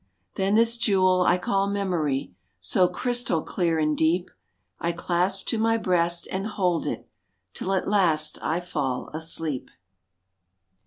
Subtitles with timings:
[0.33, 4.31] Then this jewel I call memory, So crystal clear and deep,
[4.79, 7.07] I clasp to my breast and hold it,
[7.53, 9.69] Till at last I fall asleep.